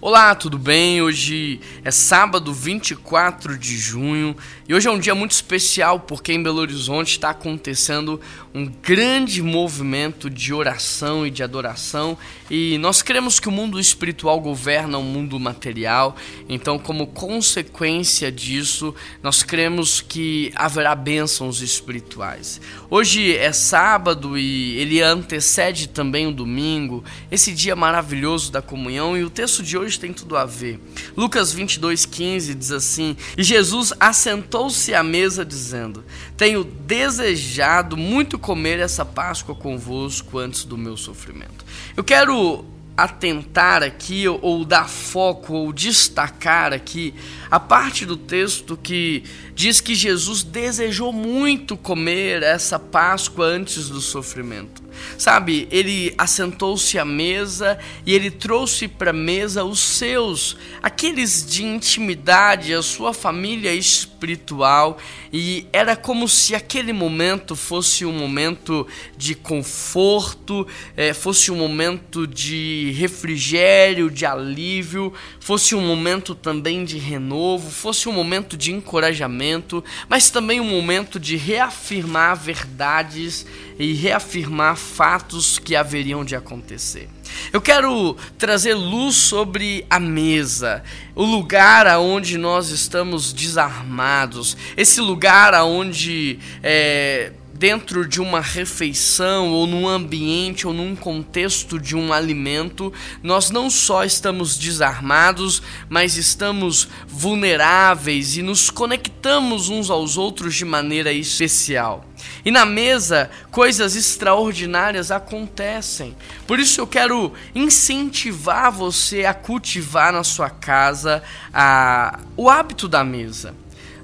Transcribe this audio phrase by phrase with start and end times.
[0.00, 1.02] Olá, tudo bem?
[1.02, 4.36] Hoje é sábado 24 de junho
[4.68, 8.20] e hoje é um dia muito especial porque em Belo Horizonte está acontecendo
[8.54, 12.16] um grande movimento de oração e de adoração
[12.48, 16.16] e nós cremos que o mundo espiritual governa o mundo material,
[16.48, 22.60] então, como consequência disso, nós cremos que haverá bênçãos espirituais.
[22.88, 29.24] Hoje é sábado e ele antecede também o domingo, esse dia maravilhoso da comunhão e
[29.24, 30.78] o texto de hoje hoje tem tudo a ver.
[31.16, 36.04] Lucas 22:15 diz assim: "E Jesus assentou-se à mesa dizendo:
[36.36, 41.64] Tenho desejado muito comer essa Páscoa convosco antes do meu sofrimento."
[41.96, 42.64] Eu quero
[42.96, 47.14] atentar aqui ou dar foco ou destacar aqui
[47.48, 49.22] a parte do texto que
[49.54, 54.82] diz que Jesus desejou muito comer essa Páscoa antes do sofrimento.
[55.16, 61.64] Sabe, ele assentou-se à mesa e ele trouxe para a mesa os seus, aqueles de
[61.64, 64.98] intimidade, a sua família espiritual,
[65.32, 72.26] e era como se aquele momento fosse um momento de conforto, é, fosse um momento
[72.26, 79.84] de refrigério, de alívio, fosse um momento também de renovo, fosse um momento de encorajamento,
[80.08, 83.46] mas também um momento de reafirmar verdades
[83.78, 87.08] e reafirmar fatos que haveriam de acontecer.
[87.52, 90.82] Eu quero trazer luz sobre a mesa,
[91.14, 99.66] o lugar aonde nós estamos desarmados, esse lugar aonde é, dentro de uma refeição ou
[99.66, 106.88] num ambiente ou num contexto de um alimento, nós não só estamos desarmados, mas estamos
[107.06, 112.07] vulneráveis e nos conectamos uns aos outros de maneira especial.
[112.44, 116.16] E na mesa, coisas extraordinárias acontecem.
[116.46, 123.04] Por isso eu quero incentivar você a cultivar na sua casa a, o hábito da
[123.04, 123.54] mesa.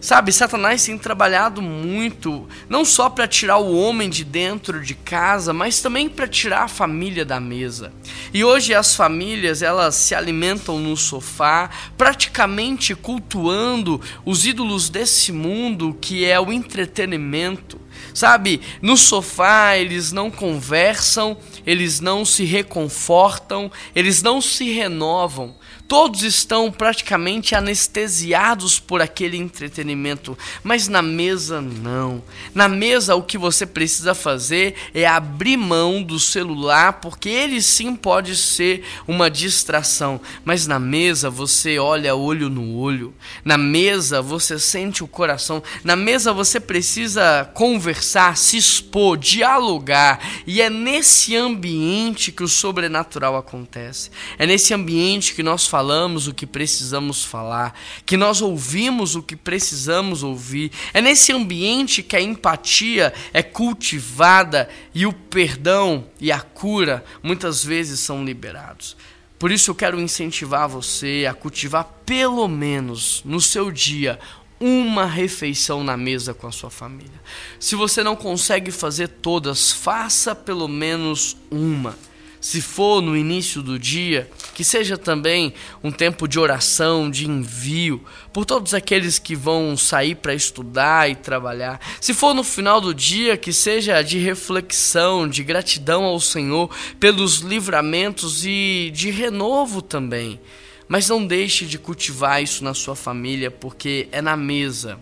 [0.04, 5.55] Sabe, Satanás tem trabalhado muito, não só para tirar o homem de dentro de casa,
[5.55, 7.90] mas também para tirar a família da mesa.
[8.30, 15.96] E hoje as famílias, elas se alimentam no sofá, praticamente cultuando os ídolos desse mundo,
[15.98, 17.80] que é o entretenimento.
[18.12, 25.55] Sabe, no sofá eles não conversam, eles não se reconfortam, eles não se renovam.
[25.86, 32.22] Todos estão praticamente anestesiados por aquele entretenimento, mas na mesa não.
[32.55, 37.95] Na mesa o que você precisa fazer é abrir mão do celular, porque ele sim
[37.95, 43.14] pode ser uma distração, mas na mesa você olha olho no olho.
[43.45, 45.62] Na mesa você sente o coração.
[45.83, 53.36] Na mesa você precisa conversar, se expor, dialogar, e é nesse ambiente que o sobrenatural
[53.36, 54.11] acontece.
[54.39, 57.77] É nesse ambiente que nós falamos o que precisamos falar,
[58.07, 60.70] que nós ouvimos o que precisamos ouvir.
[60.92, 67.64] É nesse ambiente que a empatia é cultivada e o perdão e a cura muitas
[67.64, 68.96] vezes são liberados.
[69.36, 74.20] Por isso eu quero incentivar você a cultivar pelo menos no seu dia
[74.61, 77.20] uma refeição na mesa com a sua família.
[77.58, 81.96] Se você não consegue fazer todas, faça pelo menos uma
[82.44, 88.05] se for no início do dia, que seja também um tempo de oração, de envio,
[88.34, 91.80] por todos aqueles que vão sair para estudar e trabalhar.
[92.02, 96.68] Se for no final do dia, que seja de reflexão, de gratidão ao Senhor
[97.00, 100.38] pelos livramentos e de renovo também.
[100.86, 105.00] Mas não deixe de cultivar isso na sua família, porque é na mesa.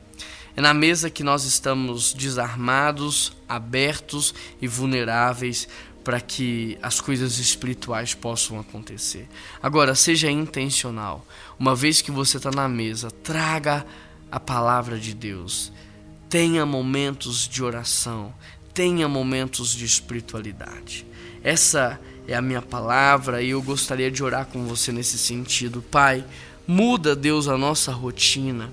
[0.55, 5.67] É na mesa que nós estamos desarmados, abertos e vulneráveis
[6.05, 9.29] para que as coisas espirituais possam acontecer.
[9.63, 11.25] Agora, seja intencional.
[11.59, 13.87] Uma vez que você está na mesa, traga
[14.31, 15.73] a palavra de Deus.
[16.29, 18.35] Tenha momentos de oração.
[18.75, 21.07] Tenha momentos de espiritualidade.
[21.45, 25.83] Essa é a minha palavra e eu gostaria de orar com você nesse sentido.
[25.83, 26.25] Pai,
[26.67, 28.71] muda, Deus, a nossa rotina.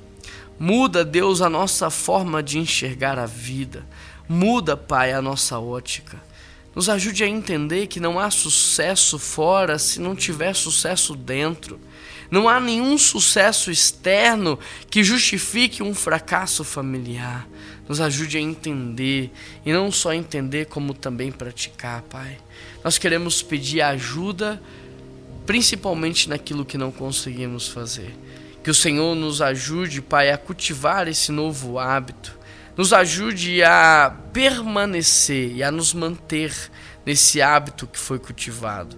[0.60, 3.86] Muda, Deus, a nossa forma de enxergar a vida.
[4.28, 6.22] Muda, Pai, a nossa ótica.
[6.76, 11.80] Nos ajude a entender que não há sucesso fora se não tiver sucesso dentro.
[12.30, 17.48] Não há nenhum sucesso externo que justifique um fracasso familiar.
[17.88, 19.32] Nos ajude a entender
[19.66, 22.38] e não só entender, como também praticar, Pai.
[22.84, 24.62] Nós queremos pedir ajuda,
[25.46, 28.16] principalmente naquilo que não conseguimos fazer.
[28.64, 32.39] Que o Senhor nos ajude, Pai, a cultivar esse novo hábito
[32.78, 36.54] nos ajude a permanecer e a nos manter
[37.06, 38.98] nesse hábito que foi cultivado.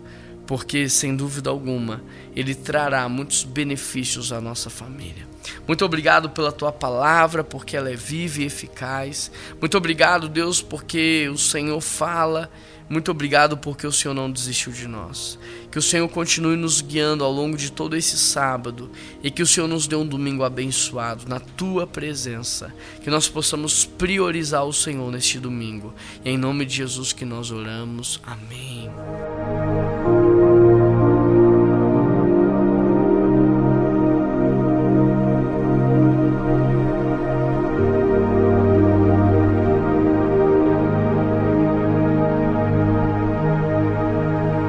[0.51, 2.03] porque sem dúvida alguma
[2.35, 5.25] ele trará muitos benefícios à nossa família.
[5.65, 9.31] Muito obrigado pela tua palavra, porque ela é viva e eficaz.
[9.61, 12.51] Muito obrigado, Deus, porque o Senhor fala.
[12.91, 15.39] Muito obrigado porque o Senhor não desistiu de nós.
[15.71, 18.91] Que o Senhor continue nos guiando ao longo de todo esse sábado
[19.23, 22.73] e que o Senhor nos dê um domingo abençoado na tua presença.
[23.01, 25.93] Que nós possamos priorizar o Senhor neste domingo.
[26.25, 28.19] E em nome de Jesus que nós oramos.
[28.25, 28.91] Amém.